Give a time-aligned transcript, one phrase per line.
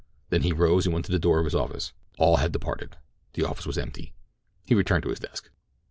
[0.29, 1.93] Then he rose and went to the door of his office.
[2.17, 4.13] All had departed—the office was empty.
[4.65, 5.51] He returned to his desk.